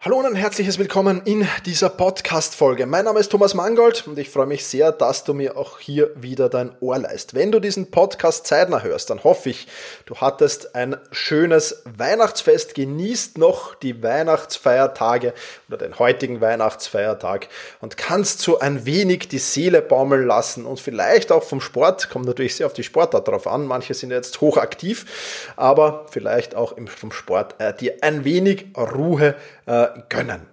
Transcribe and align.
Hallo 0.00 0.18
und 0.18 0.26
ein 0.26 0.36
herzliches 0.36 0.78
Willkommen 0.78 1.22
in 1.24 1.48
dieser 1.66 1.88
Podcast-Folge. 1.88 2.86
Mein 2.86 3.06
Name 3.06 3.18
ist 3.18 3.32
Thomas 3.32 3.54
Mangold 3.54 4.06
und 4.06 4.16
ich 4.16 4.30
freue 4.30 4.46
mich 4.46 4.64
sehr, 4.64 4.92
dass 4.92 5.24
du 5.24 5.34
mir 5.34 5.56
auch 5.56 5.80
hier 5.80 6.12
wieder 6.14 6.48
dein 6.48 6.70
Ohr 6.78 6.98
leist. 6.98 7.34
Wenn 7.34 7.50
du 7.50 7.58
diesen 7.58 7.90
Podcast 7.90 8.46
zeitnah 8.46 8.84
hörst, 8.84 9.10
dann 9.10 9.24
hoffe 9.24 9.50
ich, 9.50 9.66
du 10.06 10.14
hattest 10.14 10.76
ein 10.76 10.96
schönes 11.10 11.82
Weihnachtsfest, 11.96 12.76
genießt 12.76 13.38
noch 13.38 13.74
die 13.74 14.00
Weihnachtsfeiertage 14.00 15.34
oder 15.66 15.78
den 15.78 15.98
heutigen 15.98 16.40
Weihnachtsfeiertag 16.40 17.48
und 17.80 17.96
kannst 17.96 18.40
so 18.40 18.60
ein 18.60 18.86
wenig 18.86 19.26
die 19.26 19.38
Seele 19.38 19.82
baumeln 19.82 20.28
lassen 20.28 20.64
und 20.64 20.78
vielleicht 20.78 21.32
auch 21.32 21.42
vom 21.42 21.60
Sport, 21.60 22.08
kommt 22.08 22.26
natürlich 22.26 22.54
sehr 22.54 22.66
auf 22.66 22.72
die 22.72 22.84
Sportart 22.84 23.26
drauf 23.26 23.48
an, 23.48 23.66
manche 23.66 23.94
sind 23.94 24.12
jetzt 24.12 24.40
hochaktiv, 24.40 25.52
aber 25.56 26.06
vielleicht 26.08 26.54
auch 26.54 26.76
vom 26.86 27.10
Sport 27.10 27.56
äh, 27.58 27.74
dir 27.74 27.96
ein 28.02 28.24
wenig 28.24 28.66
Ruhe 28.76 29.34
äh, 29.66 29.87
gönnen. 30.08 30.46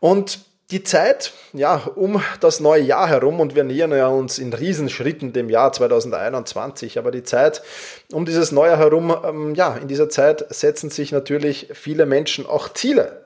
Und 0.00 0.40
die 0.70 0.84
Zeit, 0.84 1.32
ja, 1.52 1.82
um 1.96 2.22
das 2.40 2.60
neue 2.60 2.82
Jahr 2.82 3.08
herum 3.08 3.40
und 3.40 3.56
wir 3.56 3.64
nähern 3.64 3.90
ja 3.90 4.06
uns 4.06 4.38
in 4.38 4.52
Riesenschritten 4.52 5.32
dem 5.32 5.50
Jahr 5.50 5.72
2021, 5.72 6.98
aber 6.98 7.10
die 7.10 7.24
Zeit 7.24 7.62
um 8.12 8.24
dieses 8.24 8.52
neue 8.52 8.70
Jahr 8.70 8.78
herum, 8.78 9.14
ähm, 9.24 9.54
ja, 9.54 9.74
in 9.74 9.88
dieser 9.88 10.08
Zeit 10.08 10.46
setzen 10.50 10.90
sich 10.90 11.10
natürlich 11.10 11.68
viele 11.72 12.06
Menschen 12.06 12.46
auch 12.46 12.72
Ziele, 12.72 13.24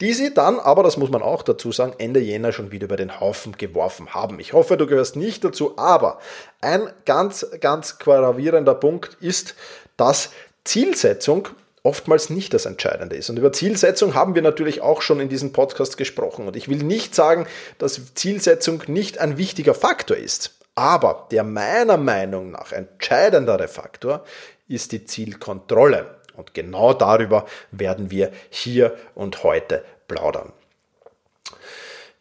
die 0.00 0.12
sie 0.12 0.34
dann, 0.34 0.58
aber 0.58 0.82
das 0.82 0.96
muss 0.96 1.10
man 1.10 1.22
auch 1.22 1.42
dazu 1.42 1.70
sagen, 1.70 1.92
Ende 1.98 2.20
Jänner 2.20 2.52
schon 2.52 2.72
wieder 2.72 2.86
über 2.86 2.96
den 2.96 3.20
Haufen 3.20 3.56
geworfen 3.56 4.14
haben. 4.14 4.40
Ich 4.40 4.52
hoffe, 4.52 4.76
du 4.76 4.86
gehörst 4.86 5.14
nicht 5.14 5.44
dazu, 5.44 5.78
aber 5.78 6.18
ein 6.60 6.90
ganz, 7.04 7.46
ganz 7.60 7.98
gravierender 7.98 8.74
Punkt 8.74 9.16
ist, 9.20 9.54
dass 9.96 10.30
Zielsetzung 10.64 11.48
oftmals 11.82 12.30
nicht 12.30 12.52
das 12.54 12.66
Entscheidende 12.66 13.16
ist. 13.16 13.30
Und 13.30 13.38
über 13.38 13.52
Zielsetzung 13.52 14.14
haben 14.14 14.34
wir 14.34 14.42
natürlich 14.42 14.80
auch 14.80 15.02
schon 15.02 15.20
in 15.20 15.28
diesem 15.28 15.52
Podcast 15.52 15.96
gesprochen. 15.96 16.46
Und 16.46 16.56
ich 16.56 16.68
will 16.68 16.82
nicht 16.82 17.14
sagen, 17.14 17.46
dass 17.78 18.14
Zielsetzung 18.14 18.82
nicht 18.86 19.18
ein 19.18 19.38
wichtiger 19.38 19.74
Faktor 19.74 20.16
ist. 20.16 20.56
Aber 20.74 21.26
der 21.30 21.44
meiner 21.44 21.96
Meinung 21.96 22.52
nach 22.52 22.72
entscheidendere 22.72 23.68
Faktor 23.68 24.24
ist 24.68 24.92
die 24.92 25.04
Zielkontrolle. 25.04 26.16
Und 26.36 26.54
genau 26.54 26.94
darüber 26.94 27.46
werden 27.70 28.10
wir 28.10 28.30
hier 28.50 28.96
und 29.14 29.42
heute 29.42 29.84
plaudern. 30.08 30.52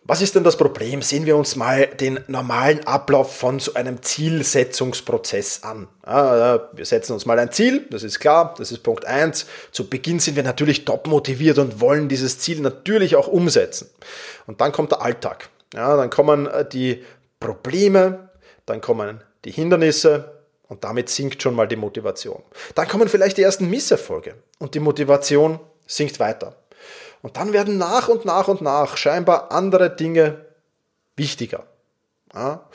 Was 0.10 0.24
ist 0.24 0.34
denn 0.34 0.44
das 0.44 0.58
Problem? 0.58 1.04
Sehen 1.04 1.28
wir 1.28 1.38
uns 1.38 1.56
mal 1.56 1.86
den 1.86 2.20
normalen 2.26 2.84
Ablauf 2.88 3.38
von 3.38 3.60
so 3.60 3.76
einem 3.76 4.02
Zielsetzungsprozess 4.02 5.62
an. 5.62 5.88
Wir 6.04 6.86
setzen 6.86 7.14
uns 7.14 7.28
mal 7.28 7.38
ein 7.38 7.52
Ziel, 7.52 7.86
das 7.92 8.02
ist 8.02 8.20
klar, 8.20 8.56
das 8.58 8.72
ist 8.72 8.80
Punkt 8.80 9.06
1. 9.06 9.46
Zu 9.72 9.88
Beginn 9.88 10.20
sind 10.20 10.36
wir 10.36 10.42
natürlich 10.42 10.84
top 10.84 11.06
motiviert 11.06 11.60
und 11.60 11.80
wollen 11.80 12.10
dieses 12.10 12.40
Ziel 12.40 12.60
natürlich 12.60 13.16
auch 13.18 13.28
umsetzen. 13.28 13.88
Und 14.48 14.62
dann 14.62 14.72
kommt 14.72 14.94
der 14.94 15.04
Alltag. 15.04 15.50
Ja, 15.76 15.96
dann 15.96 16.10
kommen 16.10 16.48
äh, 16.48 16.68
die 16.68 17.06
Probleme, 17.40 18.30
dann 18.66 18.82
kommen 18.82 19.23
die 19.46 19.52
Hindernisse, 19.52 20.40
und 20.70 20.84
damit 20.84 21.10
sinkt 21.10 21.42
schon 21.42 21.54
mal 21.54 21.68
die 21.68 21.76
Motivation. 21.76 22.42
Dann 22.73 22.88
kommen 22.88 23.10
vielleicht 23.10 23.38
die 23.38 23.44
ersten 23.44 23.70
Misserfolge 23.70 24.36
und 24.60 24.73
die 24.73 24.80
Motivation 24.80 25.60
sinkt 25.86 26.20
weiter. 26.20 26.56
Und 27.22 27.38
dann 27.38 27.53
werden 27.53 27.78
nach 27.78 28.08
und 28.08 28.25
nach 28.25 28.48
und 28.48 28.61
nach 28.61 28.98
scheinbar 28.98 29.52
andere 29.52 29.89
Dinge 29.89 30.45
wichtiger. 31.16 31.66
Ja? 32.33 32.67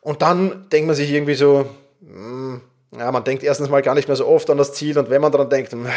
Und 0.00 0.22
dann 0.22 0.68
denkt 0.70 0.86
man 0.86 0.96
sich 0.96 1.10
irgendwie 1.10 1.34
so, 1.34 1.66
hm, 2.00 2.60
ja, 2.96 3.10
man 3.12 3.24
denkt 3.24 3.42
erstens 3.42 3.68
mal 3.68 3.82
gar 3.82 3.94
nicht 3.94 4.08
mehr 4.08 4.16
so 4.16 4.26
oft 4.26 4.48
an 4.50 4.58
das 4.58 4.72
Ziel 4.72 4.98
und 4.98 5.10
wenn 5.10 5.20
man 5.20 5.32
daran 5.32 5.50
denkt, 5.50 5.72
hm, 5.72 5.88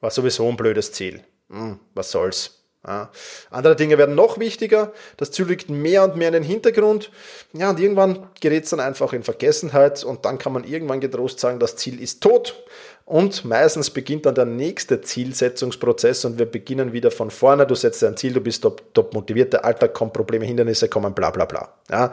war 0.00 0.10
sowieso 0.10 0.48
ein 0.48 0.56
blödes 0.56 0.92
Ziel. 0.92 1.22
Hm, 1.48 1.78
was 1.94 2.10
soll's? 2.10 2.59
Ja. 2.86 3.10
Andere 3.50 3.76
Dinge 3.76 3.98
werden 3.98 4.14
noch 4.14 4.38
wichtiger, 4.38 4.92
das 5.18 5.30
Ziel 5.32 5.44
liegt 5.44 5.68
mehr 5.68 6.02
und 6.02 6.16
mehr 6.16 6.28
in 6.28 6.34
den 6.34 6.42
Hintergrund. 6.42 7.10
Ja, 7.52 7.70
und 7.70 7.78
irgendwann 7.78 8.28
gerät 8.40 8.64
es 8.64 8.70
dann 8.70 8.80
einfach 8.80 9.12
in 9.12 9.22
Vergessenheit 9.22 10.02
und 10.02 10.24
dann 10.24 10.38
kann 10.38 10.54
man 10.54 10.64
irgendwann 10.64 11.00
getrost 11.00 11.40
sagen, 11.40 11.58
das 11.58 11.76
Ziel 11.76 12.00
ist 12.00 12.22
tot. 12.22 12.64
Und 13.04 13.44
meistens 13.44 13.90
beginnt 13.90 14.24
dann 14.24 14.34
der 14.34 14.44
nächste 14.44 15.02
Zielsetzungsprozess 15.02 16.24
und 16.24 16.38
wir 16.38 16.46
beginnen 16.46 16.92
wieder 16.92 17.10
von 17.10 17.30
vorne. 17.30 17.66
Du 17.66 17.74
setzt 17.74 18.02
ein 18.04 18.16
Ziel, 18.16 18.32
du 18.32 18.40
bist 18.40 18.62
top, 18.62 18.94
top 18.94 19.12
motiviert, 19.12 19.52
der 19.52 19.64
Alltag 19.64 19.92
kommt, 19.92 20.12
Probleme, 20.12 20.46
Hindernisse 20.46 20.88
kommen, 20.88 21.12
bla 21.12 21.30
bla 21.30 21.44
bla. 21.44 21.74
Ja. 21.90 22.12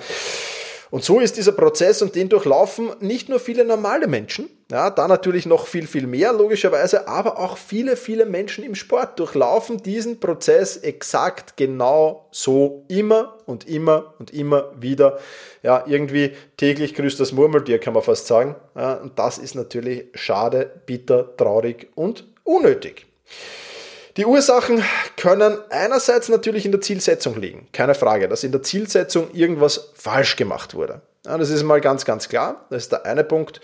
Und 0.90 1.04
so 1.04 1.20
ist 1.20 1.38
dieser 1.38 1.52
Prozess 1.52 2.02
und 2.02 2.16
den 2.16 2.30
durchlaufen 2.30 2.92
nicht 3.00 3.30
nur 3.30 3.40
viele 3.40 3.66
normale 3.66 4.08
Menschen, 4.08 4.50
ja, 4.72 4.90
da 4.90 5.08
natürlich 5.08 5.46
noch 5.46 5.68
viel, 5.68 5.88
viel 5.88 6.08
mehr 6.08 6.34
logischerweise, 6.34 7.08
aber 7.08 7.40
auch 7.40 7.58
viele, 7.58 7.96
viele 7.96 8.26
Menschen 8.26 8.64
im 8.64 8.76
Sport 8.76 9.18
durchlaufen 9.18 9.78
diesen 9.78 10.20
Prozess 10.20 10.78
exakt 10.78 11.56
genau 11.56 12.28
so 12.32 12.84
immer 12.88 13.38
und 13.46 13.68
immer 13.68 14.14
und 14.20 14.34
immer 14.34 14.72
wieder. 14.78 15.20
Ja, 15.64 15.86
irgendwie 15.88 16.34
täglich 16.58 16.96
grüßt 16.96 17.20
das 17.20 17.32
Murmeltier, 17.32 17.80
kann 17.80 17.94
man 17.94 18.04
fast 18.04 18.28
sagen. 18.28 18.56
Ja, 18.76 18.96
und 18.96 19.18
das 19.18 19.38
ist 19.38 19.56
natürlich 19.56 20.06
schade, 20.14 20.70
bitter, 20.86 21.36
traurig 21.38 21.90
und 21.96 22.26
unnötig. 22.44 23.06
Die 24.18 24.26
Ursachen 24.26 24.84
können 25.16 25.60
einerseits 25.70 26.28
natürlich 26.28 26.66
in 26.66 26.72
der 26.72 26.82
Zielsetzung 26.82 27.40
liegen, 27.40 27.68
keine 27.72 27.94
Frage, 27.94 28.28
dass 28.28 28.44
in 28.44 28.52
der 28.52 28.64
Zielsetzung 28.64 29.30
irgendwas 29.32 29.92
falsch 29.94 30.38
gemacht 30.38 30.74
wurde. 30.74 31.02
Ja, 31.24 31.38
das 31.38 31.52
ist 31.52 31.62
mal 31.62 31.82
ganz, 31.82 32.04
ganz 32.04 32.28
klar, 32.28 32.66
das 32.72 32.84
ist 32.84 32.92
der 32.92 33.06
eine 33.06 33.24
Punkt. 33.24 33.62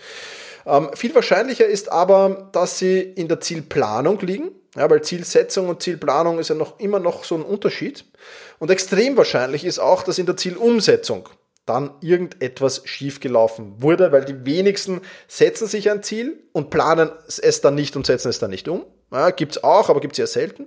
Ähm, 0.64 0.90
viel 0.94 1.12
wahrscheinlicher 1.12 1.66
ist 1.66 1.90
aber, 1.90 2.50
dass 2.52 2.78
sie 2.78 3.00
in 3.00 3.26
der 3.26 3.40
Zielplanung 3.40 4.20
liegen, 4.20 4.52
ja, 4.76 4.88
weil 4.88 5.02
Zielsetzung 5.02 5.68
und 5.68 5.82
Zielplanung 5.82 6.38
ist 6.38 6.50
ja 6.50 6.54
noch 6.54 6.78
immer 6.78 7.00
noch 7.00 7.24
so 7.24 7.34
ein 7.34 7.42
Unterschied. 7.42 8.04
Und 8.60 8.70
extrem 8.70 9.16
wahrscheinlich 9.16 9.64
ist 9.64 9.80
auch, 9.80 10.04
dass 10.04 10.20
in 10.20 10.26
der 10.26 10.36
Zielumsetzung 10.36 11.28
dann 11.66 11.90
irgendetwas 12.00 12.82
schiefgelaufen 12.84 13.82
wurde, 13.82 14.12
weil 14.12 14.24
die 14.24 14.44
wenigsten 14.44 15.00
setzen 15.26 15.66
sich 15.66 15.90
ein 15.90 16.04
Ziel 16.04 16.44
und 16.52 16.70
planen 16.70 17.10
es 17.26 17.60
dann 17.60 17.74
nicht 17.74 17.96
und 17.96 18.06
setzen 18.06 18.28
es 18.28 18.38
dann 18.38 18.50
nicht 18.50 18.68
um. 18.68 18.84
Ja, 19.14 19.30
gibt 19.30 19.56
es 19.56 19.64
auch, 19.64 19.88
aber 19.88 20.00
gibt 20.00 20.14
es 20.14 20.18
ja 20.18 20.26
selten. 20.26 20.66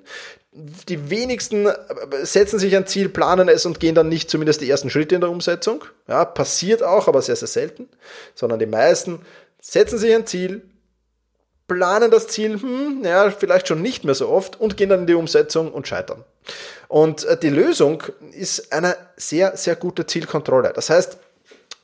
Die 0.53 1.09
wenigsten 1.09 1.67
äh, 1.67 1.75
setzen 2.23 2.59
sich 2.59 2.75
ein 2.77 2.87
Ziel, 2.87 3.09
planen 3.09 3.49
es 3.49 3.65
und 3.65 3.81
gehen 3.81 3.93
dann 3.93 4.07
nicht 4.07 4.29
zumindest 4.29 4.61
die 4.61 4.69
ersten 4.69 4.89
Schritte 4.89 5.15
in 5.15 5.21
der 5.21 5.29
Umsetzung. 5.29 5.83
Ja, 6.07 6.23
passiert 6.23 6.81
auch, 6.81 7.09
aber 7.09 7.21
sehr, 7.21 7.35
sehr 7.35 7.49
selten. 7.49 7.89
Sondern 8.35 8.59
die 8.59 8.65
meisten 8.65 9.19
setzen 9.59 9.99
sich 9.99 10.15
ein 10.15 10.25
Ziel, 10.25 10.61
planen 11.67 12.09
das 12.09 12.27
Ziel, 12.27 12.61
hm, 12.61 13.01
ja, 13.03 13.29
vielleicht 13.31 13.67
schon 13.67 13.81
nicht 13.81 14.05
mehr 14.05 14.15
so 14.15 14.29
oft 14.29 14.59
und 14.59 14.77
gehen 14.77 14.89
dann 14.89 15.01
in 15.01 15.07
die 15.07 15.13
Umsetzung 15.13 15.73
und 15.73 15.87
scheitern. 15.87 16.23
Und 16.87 17.25
äh, 17.25 17.37
die 17.37 17.49
Lösung 17.49 18.03
ist 18.31 18.71
eine 18.71 18.95
sehr, 19.17 19.57
sehr 19.57 19.75
gute 19.75 20.05
Zielkontrolle. 20.05 20.71
Das 20.73 20.89
heißt, 20.89 21.17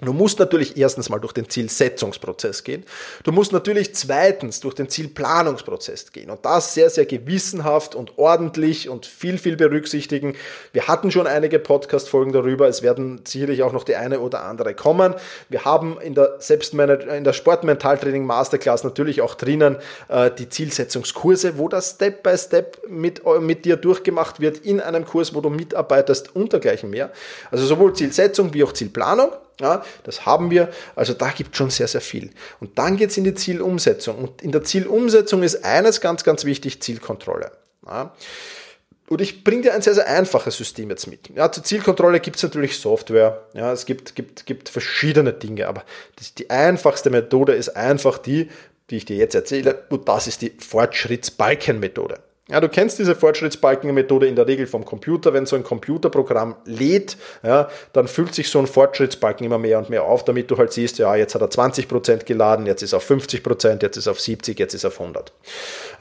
Du 0.03 0.13
musst 0.13 0.39
natürlich 0.39 0.77
erstens 0.77 1.09
mal 1.09 1.19
durch 1.19 1.33
den 1.33 1.49
Zielsetzungsprozess 1.49 2.63
gehen. 2.63 2.83
Du 3.23 3.31
musst 3.31 3.51
natürlich 3.51 3.95
zweitens 3.95 4.59
durch 4.59 4.75
den 4.75 4.89
Zielplanungsprozess 4.89 6.11
gehen 6.11 6.29
und 6.29 6.45
das 6.45 6.73
sehr, 6.73 6.89
sehr 6.89 7.05
gewissenhaft 7.05 7.95
und 7.95 8.17
ordentlich 8.17 8.89
und 8.89 9.05
viel, 9.05 9.37
viel 9.37 9.55
berücksichtigen. 9.55 10.35
Wir 10.71 10.87
hatten 10.87 11.11
schon 11.11 11.27
einige 11.27 11.59
Podcast-Folgen 11.59 12.31
darüber. 12.31 12.67
Es 12.67 12.81
werden 12.81 13.21
sicherlich 13.25 13.63
auch 13.63 13.73
noch 13.73 13.83
die 13.83 13.95
eine 13.95 14.19
oder 14.19 14.43
andere 14.43 14.73
kommen. 14.73 15.15
Wir 15.49 15.65
haben 15.65 15.99
in 16.01 16.15
der 16.15 16.35
Selbstmanager, 16.39 17.15
in 17.15 17.23
der 17.23 17.33
Sportmentaltraining 17.33 18.25
Masterclass 18.25 18.83
natürlich 18.83 19.21
auch 19.21 19.35
drinnen 19.35 19.77
äh, 20.09 20.31
die 20.31 20.49
Zielsetzungskurse, 20.49 21.57
wo 21.57 21.67
das 21.67 21.91
Step 21.91 22.23
by 22.23 22.37
Step 22.37 22.81
mit, 22.87 23.21
mit 23.41 23.65
dir 23.65 23.77
durchgemacht 23.77 24.39
wird 24.39 24.57
in 24.57 24.81
einem 24.81 25.05
Kurs, 25.05 25.33
wo 25.33 25.41
du 25.41 25.49
mitarbeitest 25.49 26.35
und 26.35 26.53
dergleichen 26.53 26.89
mehr. 26.89 27.11
Also 27.51 27.65
sowohl 27.65 27.93
Zielsetzung 27.93 28.53
wie 28.53 28.63
auch 28.63 28.73
Zielplanung. 28.73 29.31
Ja, 29.59 29.83
das 30.03 30.25
haben 30.25 30.49
wir. 30.51 30.69
Also 30.95 31.13
da 31.13 31.29
gibt 31.29 31.51
es 31.51 31.57
schon 31.57 31.69
sehr, 31.69 31.87
sehr 31.87 32.01
viel. 32.01 32.31
Und 32.59 32.77
dann 32.79 32.97
geht 32.97 33.11
es 33.11 33.17
in 33.17 33.23
die 33.23 33.35
Zielumsetzung. 33.35 34.17
Und 34.17 34.41
in 34.41 34.51
der 34.51 34.63
Zielumsetzung 34.63 35.43
ist 35.43 35.63
eines 35.63 36.01
ganz, 36.01 36.23
ganz 36.23 36.45
wichtig, 36.45 36.81
Zielkontrolle. 36.81 37.51
Ja. 37.85 38.13
Und 39.09 39.21
ich 39.21 39.43
bringe 39.43 39.63
dir 39.63 39.73
ein 39.73 39.81
sehr, 39.81 39.93
sehr 39.93 40.07
einfaches 40.07 40.57
System 40.57 40.89
jetzt 40.89 41.07
mit. 41.07 41.29
Ja, 41.35 41.51
zur 41.51 41.63
Zielkontrolle 41.63 42.19
gibt 42.19 42.37
es 42.37 42.43
natürlich 42.43 42.79
Software. 42.79 43.43
Ja, 43.53 43.71
es 43.71 43.85
gibt, 43.85 44.15
gibt, 44.15 44.45
gibt 44.45 44.69
verschiedene 44.69 45.33
Dinge, 45.33 45.67
aber 45.67 45.83
das, 46.15 46.33
die 46.33 46.49
einfachste 46.49 47.09
Methode 47.09 47.53
ist 47.53 47.69
einfach 47.75 48.17
die, 48.17 48.49
die 48.89 48.97
ich 48.97 49.05
dir 49.05 49.17
jetzt 49.17 49.35
erzähle. 49.35 49.83
Und 49.89 50.07
das 50.07 50.27
ist 50.27 50.41
die 50.41 50.51
Fortschrittsbalkenmethode. 50.57 52.19
Ja, 52.49 52.59
du 52.59 52.67
kennst 52.67 52.99
diese 52.99 53.15
Fortschrittsbalkenmethode 53.15 54.27
in 54.27 54.35
der 54.35 54.47
Regel 54.47 54.67
vom 54.67 54.83
Computer. 54.83 55.31
Wenn 55.31 55.45
so 55.45 55.55
ein 55.55 55.63
Computerprogramm 55.63 56.57
lädt, 56.65 57.15
ja, 57.41 57.69
dann 57.93 58.09
füllt 58.09 58.35
sich 58.35 58.49
so 58.49 58.59
ein 58.59 58.67
Fortschrittsbalken 58.67 59.45
immer 59.45 59.57
mehr 59.57 59.77
und 59.77 59.89
mehr 59.89 60.03
auf, 60.03 60.25
damit 60.25 60.51
du 60.51 60.57
halt 60.57 60.73
siehst, 60.73 60.97
ja, 60.97 61.15
jetzt 61.15 61.35
hat 61.35 61.41
er 61.41 61.49
20% 61.49 62.25
geladen, 62.25 62.65
jetzt 62.65 62.81
ist 62.81 62.91
er 62.91 62.97
auf 62.97 63.09
50%, 63.09 63.81
jetzt 63.81 63.95
ist 63.95 64.07
er 64.07 64.11
auf 64.11 64.19
70, 64.19 64.59
jetzt 64.59 64.73
ist 64.73 64.83
er 64.83 64.89
auf 64.89 64.99
100. 64.99 65.31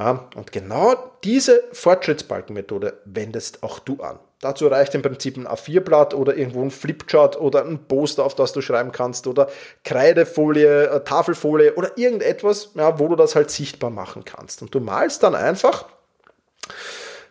Ja, 0.00 0.28
und 0.34 0.50
genau 0.50 0.96
diese 1.22 1.62
Fortschrittsbalkenmethode 1.72 2.94
wendest 3.04 3.62
auch 3.62 3.78
du 3.78 4.02
an. 4.02 4.18
Dazu 4.40 4.66
reicht 4.66 4.96
im 4.96 5.02
Prinzip 5.02 5.36
ein 5.36 5.46
A4-Blatt 5.46 6.12
oder 6.14 6.36
irgendwo 6.36 6.62
ein 6.62 6.72
Flipchart 6.72 7.40
oder 7.40 7.64
ein 7.64 7.86
Poster, 7.86 8.24
auf 8.24 8.34
das 8.34 8.52
du 8.52 8.60
schreiben 8.60 8.90
kannst 8.90 9.28
oder 9.28 9.48
Kreidefolie, 9.84 10.86
äh, 10.88 11.04
Tafelfolie 11.04 11.74
oder 11.74 11.96
irgendetwas, 11.96 12.70
ja, 12.74 12.98
wo 12.98 13.06
du 13.06 13.14
das 13.14 13.36
halt 13.36 13.52
sichtbar 13.52 13.90
machen 13.90 14.24
kannst. 14.24 14.60
Und 14.60 14.74
du 14.74 14.80
malst 14.80 15.22
dann 15.22 15.36
einfach 15.36 15.84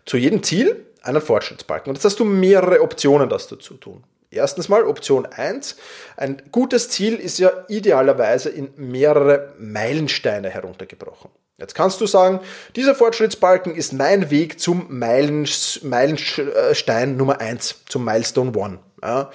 zu 0.06 0.18
jedem 0.18 0.44
Ziel 0.44 0.86
einen 1.02 1.22
Fortschrittsbalken. 1.22 1.90
Und 1.90 1.96
jetzt 1.96 2.06
hast 2.06 2.20
du 2.20 2.26
mehrere 2.26 2.82
Optionen, 2.82 3.30
das 3.30 3.48
dazu 3.48 3.76
tun. 3.76 4.04
Erstens 4.30 4.70
mal 4.70 4.86
Option 4.86 5.26
1. 5.26 5.76
Ein 6.16 6.42
gutes 6.52 6.90
Ziel 6.90 7.16
ist 7.16 7.38
ja 7.38 7.52
idealerweise 7.68 8.50
in 8.50 8.70
mehrere 8.78 9.54
Meilensteine 9.60 10.50
heruntergebrochen. 10.50 11.32
Jetzt 11.58 11.76
kannst 11.76 12.00
du 12.02 12.08
sagen, 12.08 12.40
dieser 12.76 12.96
Fortschrittsbalken 12.96 13.76
ist 13.76 13.94
mein 13.94 14.32
Weg 14.32 14.60
zum 14.60 14.88
Meilenstein 14.90 17.18
Nummer 17.18 17.40
1, 17.40 17.84
zum 17.88 18.06
Milestone 18.06 18.60
1. 18.60 18.80
Ja. 19.04 19.30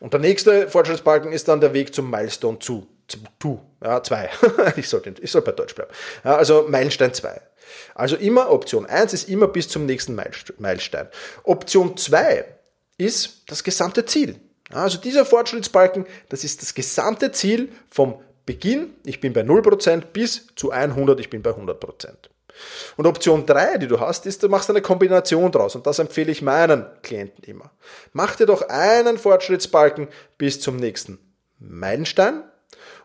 Und 0.00 0.14
der 0.14 0.20
nächste 0.20 0.68
Fortschrittsbalken 0.68 1.30
ist 1.30 1.46
dann 1.46 1.60
der 1.60 1.74
Weg 1.74 1.94
zum 1.94 2.10
Milestone 2.10 2.58
2. 2.58 2.82
Ja, 3.84 4.02
2. 4.02 4.30
ich, 4.76 4.88
sollte, 4.88 5.14
ich 5.20 5.30
soll 5.30 5.42
bei 5.42 5.52
Deutsch 5.52 5.74
bleiben. 5.74 5.90
Ja, 6.24 6.36
also 6.36 6.66
Meilenstein 6.68 7.14
2. 7.14 7.40
Also 7.94 8.16
immer 8.16 8.50
Option 8.50 8.86
1 8.86 9.12
ist 9.12 9.28
immer 9.28 9.48
bis 9.48 9.68
zum 9.68 9.86
nächsten 9.86 10.14
Meilenstein. 10.14 11.08
Option 11.44 11.96
2 11.96 12.44
ist 12.98 13.42
das 13.46 13.64
gesamte 13.64 14.04
Ziel. 14.04 14.40
Also 14.70 14.98
dieser 14.98 15.24
Fortschrittsbalken, 15.24 16.06
das 16.28 16.44
ist 16.44 16.62
das 16.62 16.74
gesamte 16.74 17.32
Ziel 17.32 17.70
vom 17.90 18.20
Beginn, 18.46 18.94
ich 19.04 19.20
bin 19.20 19.32
bei 19.32 19.42
0%, 19.42 20.00
bis 20.12 20.48
zu 20.56 20.70
100, 20.70 21.20
ich 21.20 21.30
bin 21.30 21.42
bei 21.42 21.50
100%. 21.50 22.08
Und 22.96 23.06
Option 23.06 23.46
3, 23.46 23.78
die 23.78 23.86
du 23.86 24.00
hast, 24.00 24.26
ist, 24.26 24.42
du 24.42 24.48
machst 24.48 24.68
eine 24.70 24.82
Kombination 24.82 25.50
draus. 25.50 25.74
Und 25.74 25.86
das 25.86 25.98
empfehle 25.98 26.32
ich 26.32 26.42
meinen 26.42 26.86
Klienten 27.02 27.44
immer. 27.44 27.70
Mach 28.12 28.36
dir 28.36 28.46
doch 28.46 28.62
einen 28.68 29.18
Fortschrittsbalken 29.18 30.08
bis 30.38 30.60
zum 30.60 30.76
nächsten 30.76 31.18
Meilenstein 31.58 32.42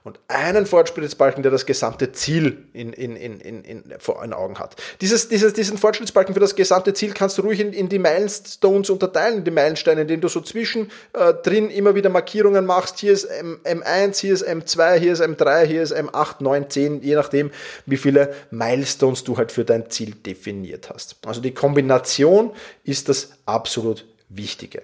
und 0.04 0.20
einen 0.28 0.66
Fortschrittsbalken, 0.66 1.44
der 1.44 1.52
das 1.52 1.66
gesamte 1.66 2.12
Ziel 2.14 2.66
in, 2.74 2.94
in, 2.94 3.16
in, 3.16 3.40
in, 3.40 3.64
in, 3.64 3.84
vor 4.00 4.22
den 4.22 4.34
Augen 4.34 4.58
hat. 4.58 4.76
Dieses, 5.02 5.28
dieses, 5.28 5.54
diesen 5.54 5.78
Fortschrittsbalken 5.78 6.34
für 6.34 6.40
das 6.40 6.56
gesamte 6.56 6.94
Ziel 6.94 7.14
kannst 7.14 7.38
du 7.38 7.42
ruhig 7.42 7.60
in, 7.60 7.74
in 7.74 7.90
die 7.90 8.00
Milestones 8.00 8.90
unterteilen, 8.90 9.40
in 9.40 9.44
die 9.44 9.52
Meilensteine, 9.52 10.02
indem 10.02 10.22
du 10.22 10.30
so 10.30 10.42
zwischen 10.42 10.92
äh, 11.14 11.34
drin 11.34 11.70
immer 11.70 11.96
wieder 11.96 12.10
Markierungen 12.10 12.66
machst. 12.66 13.00
Hier 13.00 13.14
ist 13.14 13.26
M, 13.26 13.60
M1, 13.64 14.20
hier 14.22 14.34
ist 14.34 14.48
M2, 14.48 14.96
hier 14.96 15.14
ist 15.14 15.22
M3, 15.22 15.66
hier 15.66 15.84
ist 15.84 15.94
M8, 15.94 16.36
9, 16.40 16.70
10, 16.70 17.04
je 17.04 17.16
nachdem, 17.16 17.52
wie 17.86 17.98
viele 17.98 18.34
Milestones 18.52 19.24
du 19.24 19.38
halt 19.38 19.52
für 19.52 19.66
dein 19.66 19.90
Ziel 19.90 20.16
definiert 20.16 20.90
hast. 20.90 21.18
Also 21.26 21.42
die 21.42 21.54
Kombination 21.54 22.52
ist 22.84 23.10
das 23.10 23.32
absolut 23.46 24.06
Wichtige. 24.30 24.84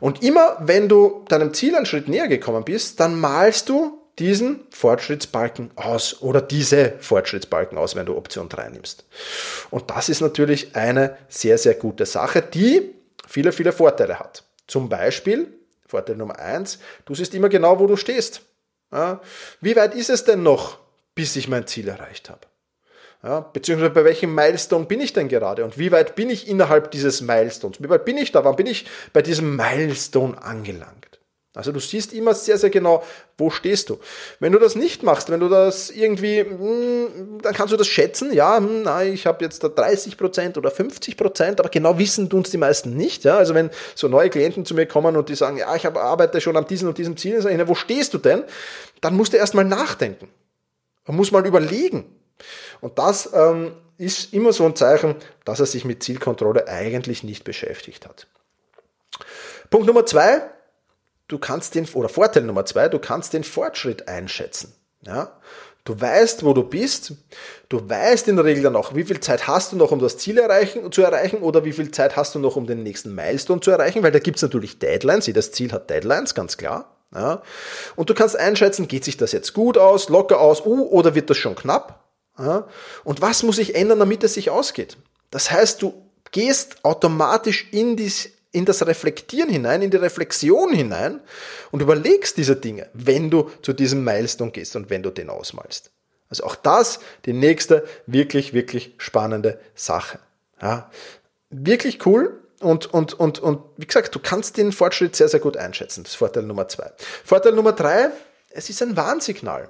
Und 0.00 0.22
immer 0.22 0.56
wenn 0.60 0.88
du 0.88 1.24
deinem 1.28 1.54
Ziel 1.54 1.74
einen 1.74 1.86
Schritt 1.86 2.08
näher 2.08 2.28
gekommen 2.28 2.64
bist, 2.64 3.00
dann 3.00 3.18
malst 3.18 3.68
du 3.68 4.02
diesen 4.18 4.66
Fortschrittsbalken 4.70 5.72
aus 5.76 6.22
oder 6.22 6.40
diese 6.40 6.94
Fortschrittsbalken 7.00 7.76
aus, 7.76 7.96
wenn 7.96 8.06
du 8.06 8.16
Option 8.16 8.48
3 8.48 8.70
nimmst. 8.70 9.04
Und 9.70 9.90
das 9.90 10.08
ist 10.08 10.22
natürlich 10.22 10.74
eine 10.74 11.18
sehr, 11.28 11.58
sehr 11.58 11.74
gute 11.74 12.06
Sache, 12.06 12.40
die 12.40 12.94
viele, 13.26 13.52
viele 13.52 13.72
Vorteile 13.72 14.18
hat. 14.18 14.44
Zum 14.66 14.88
Beispiel, 14.88 15.52
Vorteil 15.86 16.16
Nummer 16.16 16.38
1, 16.38 16.78
du 17.04 17.14
siehst 17.14 17.34
immer 17.34 17.48
genau, 17.48 17.78
wo 17.78 17.86
du 17.86 17.96
stehst. 17.96 18.40
Wie 19.60 19.76
weit 19.76 19.94
ist 19.94 20.10
es 20.10 20.24
denn 20.24 20.42
noch, 20.42 20.78
bis 21.14 21.36
ich 21.36 21.48
mein 21.48 21.66
Ziel 21.66 21.88
erreicht 21.88 22.30
habe? 22.30 22.40
Ja, 23.22 23.40
beziehungsweise 23.40 23.90
bei 23.90 24.04
welchem 24.04 24.34
Milestone 24.34 24.84
bin 24.84 25.00
ich 25.00 25.12
denn 25.12 25.28
gerade 25.28 25.64
und 25.64 25.78
wie 25.78 25.90
weit 25.90 26.14
bin 26.14 26.30
ich 26.30 26.48
innerhalb 26.48 26.90
dieses 26.90 27.22
Milestones? 27.22 27.82
Wie 27.82 27.88
weit 27.88 28.04
bin 28.04 28.18
ich 28.18 28.30
da? 28.30 28.44
Wann 28.44 28.56
bin 28.56 28.66
ich 28.66 28.86
bei 29.12 29.22
diesem 29.22 29.56
Milestone 29.56 30.40
angelangt? 30.42 31.06
Also 31.56 31.72
du 31.72 31.80
siehst 31.80 32.12
immer 32.12 32.34
sehr, 32.34 32.58
sehr 32.58 32.68
genau, 32.68 33.02
wo 33.38 33.48
stehst 33.48 33.88
du. 33.88 33.98
Wenn 34.40 34.52
du 34.52 34.58
das 34.58 34.76
nicht 34.76 35.02
machst, 35.02 35.30
wenn 35.30 35.40
du 35.40 35.48
das 35.48 35.88
irgendwie, 35.88 36.40
hm, 36.40 37.38
dann 37.40 37.54
kannst 37.54 37.72
du 37.72 37.78
das 37.78 37.86
schätzen, 37.86 38.30
ja, 38.34 38.58
hm, 38.58 38.82
na, 38.82 39.02
ich 39.04 39.26
habe 39.26 39.42
jetzt 39.42 39.64
da 39.64 39.68
30 39.68 40.18
Prozent 40.18 40.58
oder 40.58 40.70
50 40.70 41.16
Prozent, 41.16 41.58
aber 41.58 41.70
genau 41.70 41.98
wissen 41.98 42.28
tun 42.28 42.42
es 42.42 42.50
die 42.50 42.58
meisten 42.58 42.94
nicht. 42.94 43.24
Ja? 43.24 43.38
Also 43.38 43.54
wenn 43.54 43.70
so 43.94 44.06
neue 44.06 44.28
Klienten 44.28 44.66
zu 44.66 44.74
mir 44.74 44.84
kommen 44.84 45.16
und 45.16 45.30
die 45.30 45.34
sagen, 45.34 45.56
ja, 45.56 45.74
ich 45.74 45.86
arbeite 45.86 46.42
schon 46.42 46.58
an 46.58 46.66
diesem 46.66 46.88
und 46.88 46.98
diesem 46.98 47.16
Ziel, 47.16 47.38
ich, 47.38 47.68
wo 47.68 47.74
stehst 47.74 48.12
du 48.12 48.18
denn? 48.18 48.44
Dann 49.00 49.16
musst 49.16 49.32
du 49.32 49.38
erstmal 49.38 49.64
nachdenken. 49.64 50.28
Man 51.06 51.16
muss 51.16 51.32
mal 51.32 51.46
überlegen. 51.46 52.04
Und 52.80 52.98
das 52.98 53.30
ähm, 53.32 53.72
ist 53.98 54.32
immer 54.32 54.52
so 54.52 54.64
ein 54.64 54.76
Zeichen, 54.76 55.16
dass 55.44 55.60
er 55.60 55.66
sich 55.66 55.84
mit 55.84 56.02
Zielkontrolle 56.02 56.68
eigentlich 56.68 57.24
nicht 57.24 57.44
beschäftigt 57.44 58.06
hat. 58.06 58.26
Punkt 59.70 59.86
Nummer 59.86 60.06
zwei, 60.06 60.42
du 61.28 61.38
kannst 61.38 61.74
den, 61.74 61.88
oder 61.94 62.08
Vorteil 62.08 62.42
Nummer 62.42 62.66
zwei, 62.66 62.88
du 62.88 62.98
kannst 62.98 63.32
den 63.32 63.44
Fortschritt 63.44 64.08
einschätzen. 64.08 64.74
Ja? 65.02 65.32
Du 65.86 65.98
weißt, 65.98 66.44
wo 66.44 66.52
du 66.52 66.64
bist. 66.64 67.12
Du 67.68 67.88
weißt 67.88 68.26
in 68.26 68.36
der 68.36 68.44
Regel 68.44 68.64
dann 68.64 68.76
auch, 68.76 68.94
wie 68.94 69.04
viel 69.04 69.20
Zeit 69.20 69.46
hast 69.46 69.72
du 69.72 69.76
noch, 69.76 69.92
um 69.92 70.00
das 70.00 70.18
Ziel 70.18 70.36
erreichen, 70.36 70.90
zu 70.90 71.02
erreichen 71.02 71.38
oder 71.38 71.64
wie 71.64 71.72
viel 71.72 71.92
Zeit 71.92 72.16
hast 72.16 72.34
du 72.34 72.40
noch, 72.40 72.56
um 72.56 72.66
den 72.66 72.82
nächsten 72.82 73.14
Milestone 73.14 73.60
zu 73.60 73.70
erreichen, 73.70 74.02
weil 74.02 74.10
da 74.10 74.18
gibt's 74.18 74.42
natürlich 74.42 74.80
Deadlines. 74.80 75.26
Jedes 75.28 75.52
Ziel 75.52 75.72
hat 75.72 75.88
Deadlines, 75.88 76.34
ganz 76.34 76.56
klar. 76.56 76.96
Ja? 77.14 77.40
Und 77.94 78.10
du 78.10 78.14
kannst 78.14 78.36
einschätzen, 78.36 78.88
geht 78.88 79.04
sich 79.04 79.16
das 79.16 79.30
jetzt 79.30 79.54
gut 79.54 79.78
aus, 79.78 80.08
locker 80.08 80.40
aus, 80.40 80.66
uh, 80.66 80.88
oder 80.88 81.14
wird 81.14 81.30
das 81.30 81.36
schon 81.36 81.54
knapp? 81.54 82.05
Und 82.36 83.20
was 83.20 83.42
muss 83.42 83.58
ich 83.58 83.74
ändern, 83.74 83.98
damit 83.98 84.24
es 84.24 84.34
sich 84.34 84.50
ausgeht? 84.50 84.96
Das 85.30 85.50
heißt, 85.50 85.82
du 85.82 85.94
gehst 86.30 86.84
automatisch 86.84 87.68
in 87.70 87.96
die 87.96 88.12
in 88.52 88.64
das 88.64 88.86
Reflektieren 88.86 89.50
hinein, 89.50 89.82
in 89.82 89.90
die 89.90 89.98
Reflexion 89.98 90.72
hinein 90.72 91.20
und 91.72 91.82
überlegst 91.82 92.38
diese 92.38 92.56
Dinge, 92.56 92.88
wenn 92.94 93.28
du 93.28 93.50
zu 93.60 93.74
diesem 93.74 94.02
Milestone 94.02 94.50
gehst 94.50 94.76
und 94.76 94.88
wenn 94.88 95.02
du 95.02 95.10
den 95.10 95.28
ausmalst. 95.28 95.90
Also 96.30 96.44
auch 96.44 96.54
das 96.56 97.00
die 97.26 97.34
nächste 97.34 97.86
wirklich, 98.06 98.54
wirklich 98.54 98.94
spannende 98.96 99.60
Sache. 99.74 100.20
Ja, 100.60 100.90
wirklich 101.50 102.06
cool. 102.06 102.40
Und, 102.60 102.92
und, 102.94 103.12
und, 103.12 103.38
und 103.40 103.60
wie 103.76 103.86
gesagt, 103.86 104.14
du 104.14 104.18
kannst 104.18 104.56
den 104.56 104.72
Fortschritt 104.72 105.14
sehr, 105.14 105.28
sehr 105.28 105.40
gut 105.40 105.58
einschätzen. 105.58 106.04
Das 106.04 106.12
ist 106.12 106.16
Vorteil 106.16 106.44
Nummer 106.44 106.66
zwei. 106.68 106.90
Vorteil 107.24 107.52
Nummer 107.52 107.72
drei, 107.72 108.10
es 108.48 108.70
ist 108.70 108.80
ein 108.80 108.96
Warnsignal. 108.96 109.68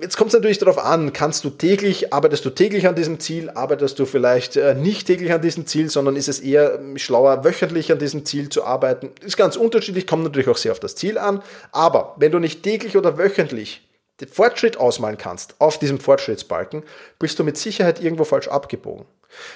Jetzt 0.00 0.16
kommt 0.16 0.28
es 0.28 0.34
natürlich 0.34 0.58
darauf 0.58 0.78
an, 0.78 1.12
kannst 1.12 1.44
du 1.44 1.50
täglich, 1.50 2.14
arbeitest 2.14 2.42
du 2.42 2.50
täglich 2.50 2.88
an 2.88 2.94
diesem 2.94 3.20
Ziel, 3.20 3.50
arbeitest 3.50 3.98
du 3.98 4.06
vielleicht 4.06 4.56
äh, 4.56 4.74
nicht 4.74 5.06
täglich 5.06 5.30
an 5.30 5.42
diesem 5.42 5.66
Ziel, 5.66 5.90
sondern 5.90 6.16
ist 6.16 6.28
es 6.28 6.40
eher 6.40 6.80
schlauer, 6.96 7.44
wöchentlich 7.44 7.92
an 7.92 7.98
diesem 7.98 8.24
Ziel 8.24 8.48
zu 8.48 8.64
arbeiten. 8.64 9.10
Ist 9.20 9.36
ganz 9.36 9.56
unterschiedlich, 9.56 10.06
kommt 10.06 10.24
natürlich 10.24 10.48
auch 10.48 10.56
sehr 10.56 10.72
auf 10.72 10.80
das 10.80 10.96
Ziel 10.96 11.18
an. 11.18 11.42
Aber 11.70 12.14
wenn 12.16 12.32
du 12.32 12.38
nicht 12.38 12.62
täglich 12.62 12.96
oder 12.96 13.18
wöchentlich 13.18 13.86
den 14.22 14.28
Fortschritt 14.28 14.78
ausmalen 14.78 15.18
kannst 15.18 15.56
auf 15.58 15.78
diesem 15.78 16.00
Fortschrittsbalken, 16.00 16.82
bist 17.18 17.38
du 17.38 17.44
mit 17.44 17.58
Sicherheit 17.58 18.02
irgendwo 18.02 18.24
falsch 18.24 18.48
abgebogen. 18.48 19.04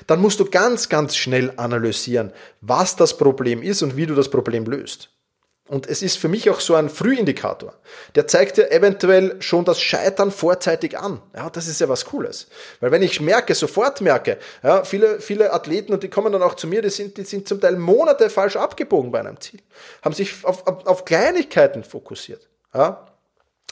Dann 0.06 0.20
musst 0.20 0.38
du 0.40 0.44
ganz, 0.44 0.90
ganz 0.90 1.16
schnell 1.16 1.54
analysieren, 1.56 2.32
was 2.60 2.96
das 2.96 3.16
Problem 3.16 3.62
ist 3.62 3.80
und 3.80 3.96
wie 3.96 4.06
du 4.06 4.14
das 4.14 4.28
Problem 4.28 4.66
löst. 4.66 5.08
Und 5.72 5.86
es 5.86 6.02
ist 6.02 6.18
für 6.18 6.28
mich 6.28 6.50
auch 6.50 6.60
so 6.60 6.74
ein 6.74 6.90
Frühindikator. 6.90 7.72
Der 8.14 8.26
zeigt 8.26 8.58
dir 8.58 8.70
eventuell 8.70 9.40
schon 9.40 9.64
das 9.64 9.80
Scheitern 9.80 10.30
vorzeitig 10.30 10.98
an. 10.98 11.22
Ja, 11.34 11.48
das 11.48 11.66
ist 11.66 11.80
ja 11.80 11.88
was 11.88 12.04
Cooles. 12.04 12.48
Weil 12.80 12.90
wenn 12.90 13.00
ich 13.00 13.22
merke, 13.22 13.54
sofort 13.54 14.02
merke, 14.02 14.36
ja, 14.62 14.84
viele, 14.84 15.18
viele 15.18 15.50
Athleten, 15.50 15.94
und 15.94 16.02
die 16.02 16.10
kommen 16.10 16.30
dann 16.30 16.42
auch 16.42 16.56
zu 16.56 16.66
mir, 16.66 16.82
die 16.82 16.90
sind, 16.90 17.16
die 17.16 17.24
sind 17.24 17.48
zum 17.48 17.58
Teil 17.58 17.76
Monate 17.76 18.28
falsch 18.28 18.56
abgebogen 18.56 19.12
bei 19.12 19.20
einem 19.20 19.40
Ziel. 19.40 19.60
Haben 20.02 20.14
sich 20.14 20.44
auf, 20.44 20.66
auf, 20.66 20.86
auf 20.86 21.04
Kleinigkeiten 21.06 21.84
fokussiert. 21.84 22.50
Ja, 22.74 23.06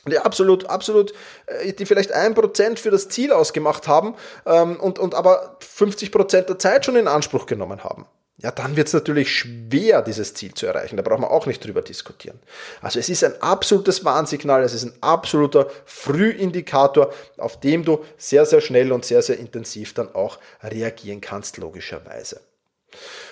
die 0.08 0.18
absolut, 0.18 0.70
absolut, 0.70 1.12
äh, 1.44 1.74
die 1.74 1.84
vielleicht 1.84 2.12
ein 2.12 2.32
Prozent 2.32 2.80
für 2.80 2.90
das 2.90 3.10
Ziel 3.10 3.30
ausgemacht 3.30 3.88
haben 3.88 4.14
ähm, 4.46 4.80
und, 4.80 4.98
und 4.98 5.14
aber 5.14 5.58
50 5.60 6.12
Prozent 6.12 6.48
der 6.48 6.58
Zeit 6.58 6.86
schon 6.86 6.96
in 6.96 7.08
Anspruch 7.08 7.44
genommen 7.44 7.84
haben 7.84 8.06
ja, 8.42 8.50
dann 8.50 8.74
wird 8.76 8.86
es 8.86 8.94
natürlich 8.94 9.34
schwer, 9.34 10.00
dieses 10.00 10.32
Ziel 10.32 10.54
zu 10.54 10.66
erreichen. 10.66 10.96
Da 10.96 11.02
brauchen 11.02 11.22
wir 11.22 11.30
auch 11.30 11.44
nicht 11.44 11.62
drüber 11.62 11.82
diskutieren. 11.82 12.40
Also 12.80 12.98
es 12.98 13.10
ist 13.10 13.22
ein 13.22 13.40
absolutes 13.42 14.02
Warnsignal, 14.04 14.62
es 14.62 14.72
ist 14.72 14.84
ein 14.84 14.94
absoluter 15.02 15.68
Frühindikator, 15.84 17.12
auf 17.36 17.60
dem 17.60 17.84
du 17.84 18.02
sehr, 18.16 18.46
sehr 18.46 18.62
schnell 18.62 18.92
und 18.92 19.04
sehr, 19.04 19.20
sehr 19.20 19.38
intensiv 19.38 19.92
dann 19.92 20.14
auch 20.14 20.38
reagieren 20.62 21.20
kannst, 21.20 21.58
logischerweise. 21.58 22.40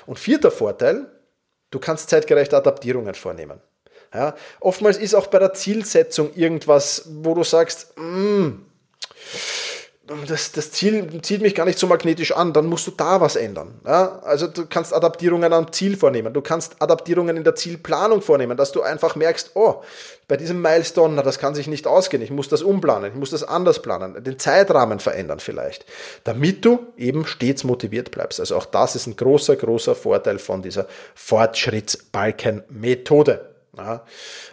Und 0.05 0.19
vierter 0.19 0.51
Vorteil, 0.51 1.07
du 1.71 1.79
kannst 1.79 2.11
zeitgerechte 2.11 2.57
Adaptierungen 2.57 3.15
vornehmen. 3.15 3.61
Ja, 4.13 4.35
oftmals 4.61 4.99
ist 4.99 5.15
auch 5.15 5.27
bei 5.27 5.39
der 5.39 5.55
Zielsetzung 5.55 6.35
irgendwas, 6.35 7.05
wo 7.07 7.35
du 7.35 7.45
sagst, 7.45 7.99
mm, 7.99 8.65
das, 10.27 10.53
das 10.53 10.73
Ziel 10.73 11.21
zieht 11.23 11.43
mich 11.43 11.55
gar 11.55 11.67
nicht 11.67 11.79
so 11.79 11.87
magnetisch 11.87 12.33
an, 12.33 12.55
dann 12.55 12.67
musst 12.67 12.87
du 12.87 12.91
da 12.91 13.21
was 13.21 13.37
ändern. 13.37 13.75
Ja? 13.85 14.21
Also 14.23 14.47
du 14.47 14.65
kannst 14.67 14.95
Adaptierungen 14.95 15.53
am 15.53 15.71
Ziel 15.73 15.97
vornehmen, 15.97 16.33
du 16.33 16.41
kannst 16.41 16.81
Adaptierungen 16.81 17.37
in 17.37 17.45
der 17.45 17.55
Zielplanung 17.55 18.23
vornehmen, 18.23 18.57
dass 18.57 18.73
du 18.73 18.81
einfach 18.83 19.15
merkst, 19.17 19.51
oh, 19.55 19.83
bei 20.27 20.37
diesem 20.37 20.61
Milestone, 20.63 21.15
na, 21.15 21.23
das 21.23 21.39
kann 21.39 21.55
sich 21.55 21.69
nicht 21.69 21.87
ausgehen, 21.87 22.23
ich 22.23 22.31
muss 22.31 22.49
das 22.49 22.63
umplanen, 22.63 23.13
ich 23.13 23.19
muss 23.19 23.31
das 23.31 23.45
anders 23.45 23.83
planen, 23.83 24.23
den 24.23 24.39
Zeitrahmen 24.39 24.99
verändern 24.99 25.41
vielleicht, 25.41 25.85
damit 26.25 26.65
du 26.65 26.87
eben 26.97 27.27
stets 27.27 27.65
motiviert 27.65 28.11
bleibst. 28.11 28.41
Also 28.41 28.57
auch 28.57 28.65
das 28.67 28.97
ist 28.97 29.07
ein 29.07 29.17
großer, 29.17 29.57
großer 29.57 29.95
Vorteil 29.95 30.39
von 30.39 30.63
dieser 30.63 30.87
Fortschrittsbalken-Methode. 31.15 33.58
Ja. 33.79 34.05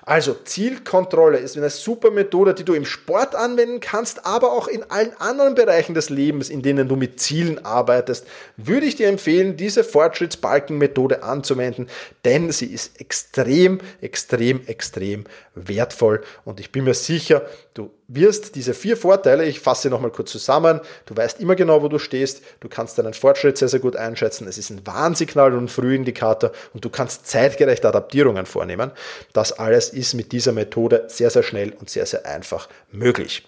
Also 0.04 0.36
Zielkontrolle 0.36 1.40
ist 1.40 1.58
eine 1.58 1.72
super 1.72 2.12
Methode, 2.12 2.54
die 2.54 2.64
du 2.64 2.74
im 2.74 2.86
Sport 2.86 3.34
anwenden 3.34 3.80
kannst, 3.80 4.24
aber 4.26 4.52
auch 4.52 4.68
in 4.68 4.84
allen 4.92 5.20
anderen 5.20 5.56
Bereichen 5.56 5.96
des 5.96 6.12
Lebens, 6.12 6.50
in 6.50 6.62
denen 6.62 6.88
du 6.88 6.96
mit 6.96 7.20
Zielen 7.20 7.66
arbeitest, 7.66 8.28
würde 8.56 8.86
ich 8.86 8.96
dir 8.96 9.08
empfehlen, 9.08 9.58
diese 9.58 9.84
Fortschrittsbalkenmethode 9.84 11.24
anzuwenden, 11.24 11.90
denn 12.24 12.52
sie 12.52 12.68
ist 12.68 13.02
extrem, 13.02 13.80
extrem, 14.00 14.66
extrem 14.68 15.24
wertvoll 15.56 16.22
und 16.44 16.60
ich 16.60 16.72
bin 16.72 16.84
mir 16.84 16.94
sicher, 16.94 17.48
du 17.76 17.92
wirst 18.08 18.56
diese 18.56 18.74
vier 18.74 18.98
Vorteile, 18.98 19.46
ich 19.46 19.60
fasse 19.60 19.90
nochmal 19.90 20.10
kurz 20.10 20.32
zusammen, 20.32 20.80
du 21.06 21.16
weißt 21.16 21.40
immer 21.40 21.56
genau, 21.56 21.84
wo 21.84 21.90
du 21.90 22.00
stehst, 22.00 22.42
du 22.62 22.70
kannst 22.70 22.98
deinen 22.98 23.14
Fortschritt 23.14 23.58
sehr, 23.58 23.68
sehr 23.68 23.82
gut 23.82 23.96
einschätzen, 23.96 24.48
es 24.48 24.58
ist 24.58 24.72
ein 24.72 24.88
Warnsignal 24.88 25.54
und 25.54 25.66
ein 25.66 25.68
Frühindikator 25.68 26.52
und 26.74 26.84
du 26.84 26.90
kannst 26.90 27.28
zeitgerechte 27.28 27.88
Adaptierungen 27.88 28.46
vornehmen. 28.46 28.92
Das 29.34 29.52
alles 29.52 29.90
ist 29.90 30.14
mit 30.14 30.32
dieser 30.32 30.54
Methode 30.54 31.06
sehr, 31.10 31.30
sehr 31.30 31.44
schnell 31.44 31.74
und 31.74 31.90
sehr, 31.90 32.06
sehr 32.06 32.26
einfach 32.26 32.70
möglich. 32.92 33.46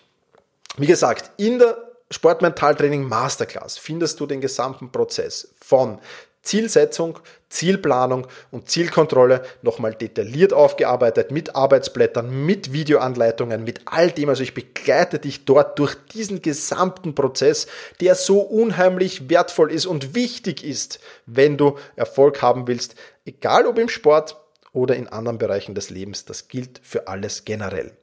Wie 0.78 0.88
gesagt, 0.88 1.32
in 1.38 1.58
der 1.58 1.78
Sportmentaltraining 2.12 3.04
Masterclass 3.04 3.78
findest 3.78 4.20
du 4.20 4.26
den 4.28 4.42
gesamten 4.42 4.92
Prozess 4.92 5.50
von 5.60 6.00
Zielsetzung, 6.48 7.20
Zielplanung 7.50 8.28
und 8.52 8.70
Zielkontrolle 8.70 9.44
nochmal 9.62 9.94
detailliert 9.94 10.54
aufgearbeitet 10.54 11.32
mit 11.32 11.56
Arbeitsblättern, 11.56 12.46
mit 12.46 12.72
Videoanleitungen, 12.72 13.64
mit 13.64 13.82
all 13.86 14.12
dem. 14.12 14.30
Also 14.30 14.44
ich 14.44 14.54
begleite 14.54 15.20
dich 15.20 15.46
dort 15.46 15.78
durch 15.78 15.96
diesen 16.14 16.42
gesamten 16.42 17.16
Prozess, 17.16 17.68
der 18.00 18.16
so 18.16 18.40
unheimlich 18.40 19.30
wertvoll 19.30 19.72
ist 19.72 19.86
und 19.86 20.16
wichtig 20.16 20.64
ist, 20.64 21.00
wenn 21.26 21.58
du 21.58 21.78
Erfolg 21.96 22.42
haben 22.42 22.68
willst, 22.68 22.96
egal 23.26 23.66
ob 23.66 23.78
im 23.78 23.90
Sport, 23.90 24.38
oder 24.74 24.96
in 24.96 25.08
anderen 25.08 25.40
Bereichen 25.40 25.74
des 25.74 25.90
Lebens. 25.90 26.26
Das 26.26 26.50
gilt 26.50 26.80
für 26.84 27.08
alles 27.08 27.46
generell. 27.46 27.94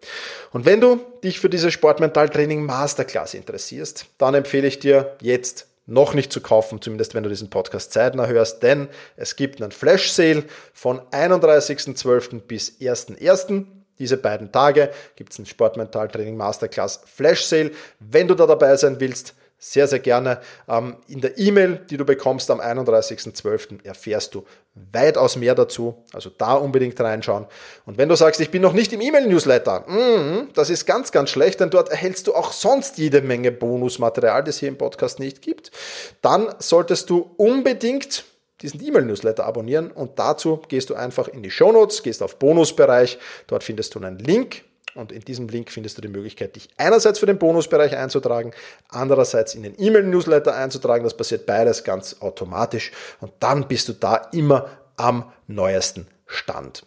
Und 0.50 0.64
wenn 0.66 0.80
du 0.80 1.00
dich 1.22 1.38
für 1.38 1.48
diese 1.48 1.70
Sportmentaltraining 1.70 2.64
Masterclass 2.64 3.34
interessierst, 3.34 4.06
dann 4.18 4.34
empfehle 4.34 4.66
ich 4.66 4.80
dir 4.80 5.16
jetzt 5.20 5.68
noch 5.86 6.14
nicht 6.14 6.32
zu 6.32 6.40
kaufen, 6.40 6.80
zumindest 6.80 7.14
wenn 7.14 7.22
du 7.22 7.28
diesen 7.28 7.50
Podcast 7.50 7.92
zeitnah 7.92 8.26
hörst, 8.26 8.62
denn 8.62 8.88
es 9.16 9.36
gibt 9.36 9.60
einen 9.60 9.72
Flash 9.72 10.10
Sale 10.10 10.44
von 10.72 11.00
31.12. 11.10 12.40
bis 12.40 12.80
1.1. 12.80 13.66
Diese 13.98 14.16
beiden 14.16 14.50
Tage 14.50 14.90
gibt 15.14 15.32
es 15.32 15.38
einen 15.38 15.46
Sportmentaltraining 15.46 16.36
Masterclass 16.36 17.02
Flash 17.04 17.44
Sale. 17.44 17.70
Wenn 18.00 18.26
du 18.26 18.34
da 18.34 18.46
dabei 18.46 18.76
sein 18.76 18.98
willst, 18.98 19.34
sehr, 19.64 19.88
sehr 19.88 19.98
gerne. 19.98 20.40
Ähm, 20.68 20.96
in 21.08 21.22
der 21.22 21.38
E-Mail, 21.38 21.80
die 21.88 21.96
du 21.96 22.04
bekommst 22.04 22.50
am 22.50 22.60
31.12., 22.60 23.82
erfährst 23.84 24.34
du 24.34 24.44
weitaus 24.92 25.36
mehr 25.36 25.54
dazu. 25.54 26.04
Also 26.12 26.28
da 26.28 26.52
unbedingt 26.54 27.00
reinschauen. 27.00 27.46
Und 27.86 27.96
wenn 27.96 28.10
du 28.10 28.14
sagst, 28.14 28.42
ich 28.42 28.50
bin 28.50 28.60
noch 28.60 28.74
nicht 28.74 28.92
im 28.92 29.00
E-Mail-Newsletter, 29.00 29.80
mm, 29.88 30.50
das 30.52 30.68
ist 30.68 30.84
ganz, 30.84 31.12
ganz 31.12 31.30
schlecht, 31.30 31.60
denn 31.60 31.70
dort 31.70 31.88
erhältst 31.88 32.26
du 32.26 32.34
auch 32.34 32.52
sonst 32.52 32.98
jede 32.98 33.22
Menge 33.22 33.52
Bonusmaterial, 33.52 34.44
das 34.44 34.58
hier 34.58 34.68
im 34.68 34.76
Podcast 34.76 35.18
nicht 35.18 35.40
gibt, 35.40 35.70
dann 36.20 36.54
solltest 36.58 37.08
du 37.08 37.30
unbedingt 37.38 38.24
diesen 38.60 38.84
E-Mail-Newsletter 38.84 39.46
abonnieren 39.46 39.90
und 39.90 40.18
dazu 40.18 40.60
gehst 40.68 40.90
du 40.90 40.94
einfach 40.94 41.28
in 41.28 41.42
die 41.42 41.50
Show 41.50 41.72
Notes, 41.72 42.02
gehst 42.02 42.22
auf 42.22 42.38
Bonusbereich, 42.38 43.18
dort 43.46 43.64
findest 43.64 43.94
du 43.94 43.98
einen 44.00 44.18
Link 44.18 44.62
und 44.94 45.12
in 45.12 45.20
diesem 45.20 45.48
Link 45.48 45.70
findest 45.70 45.98
du 45.98 46.02
die 46.02 46.08
Möglichkeit, 46.08 46.56
dich 46.56 46.68
einerseits 46.76 47.18
für 47.18 47.26
den 47.26 47.38
Bonusbereich 47.38 47.96
einzutragen, 47.96 48.52
andererseits 48.88 49.54
in 49.54 49.62
den 49.62 49.74
E-Mail-Newsletter 49.78 50.54
einzutragen. 50.54 51.04
Das 51.04 51.16
passiert 51.16 51.46
beides 51.46 51.84
ganz 51.84 52.16
automatisch 52.20 52.92
und 53.20 53.32
dann 53.40 53.68
bist 53.68 53.88
du 53.88 53.92
da 53.92 54.16
immer 54.32 54.68
am 54.96 55.32
neuesten 55.46 56.06
Stand. 56.26 56.86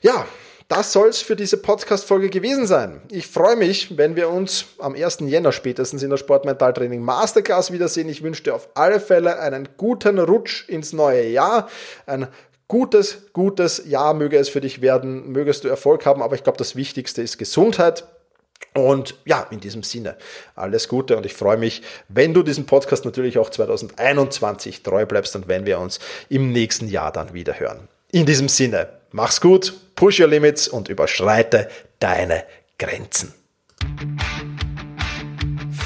Ja, 0.00 0.26
das 0.68 0.92
soll 0.92 1.08
es 1.08 1.20
für 1.20 1.36
diese 1.36 1.58
Podcast-Folge 1.58 2.30
gewesen 2.30 2.66
sein. 2.66 3.02
Ich 3.10 3.26
freue 3.26 3.56
mich, 3.56 3.98
wenn 3.98 4.16
wir 4.16 4.30
uns 4.30 4.64
am 4.78 4.94
1. 4.94 5.18
Jänner 5.20 5.52
spätestens 5.52 6.02
in 6.02 6.08
der 6.08 6.16
Sportmentaltraining 6.16 7.02
Masterclass 7.02 7.72
wiedersehen. 7.72 8.08
Ich 8.08 8.22
wünsche 8.22 8.44
dir 8.44 8.54
auf 8.54 8.70
alle 8.72 8.98
Fälle 8.98 9.38
einen 9.38 9.68
guten 9.76 10.18
Rutsch 10.18 10.66
ins 10.70 10.94
neue 10.94 11.28
Jahr, 11.28 11.68
ein 12.06 12.28
gutes, 12.72 13.26
gutes 13.34 13.82
Jahr 13.84 14.14
möge 14.14 14.38
es 14.38 14.48
für 14.48 14.62
dich 14.62 14.80
werden, 14.80 15.30
mögest 15.30 15.62
du 15.62 15.68
Erfolg 15.68 16.06
haben, 16.06 16.22
aber 16.22 16.36
ich 16.36 16.42
glaube, 16.42 16.56
das 16.56 16.74
Wichtigste 16.74 17.20
ist 17.20 17.36
Gesundheit. 17.36 18.04
Und 18.72 19.14
ja, 19.26 19.46
in 19.50 19.60
diesem 19.60 19.82
Sinne, 19.82 20.16
alles 20.56 20.88
Gute 20.88 21.18
und 21.18 21.26
ich 21.26 21.34
freue 21.34 21.58
mich, 21.58 21.82
wenn 22.08 22.32
du 22.32 22.42
diesen 22.42 22.64
Podcast 22.64 23.04
natürlich 23.04 23.36
auch 23.36 23.50
2021 23.50 24.82
treu 24.82 25.04
bleibst 25.04 25.36
und 25.36 25.48
wenn 25.48 25.66
wir 25.66 25.80
uns 25.80 26.00
im 26.30 26.50
nächsten 26.50 26.88
Jahr 26.88 27.12
dann 27.12 27.34
wieder 27.34 27.60
hören. 27.60 27.88
In 28.10 28.24
diesem 28.24 28.48
Sinne, 28.48 28.88
mach's 29.10 29.42
gut, 29.42 29.74
push 29.94 30.18
your 30.18 30.28
limits 30.28 30.66
und 30.66 30.88
überschreite 30.88 31.68
deine 31.98 32.42
Grenzen. 32.78 33.34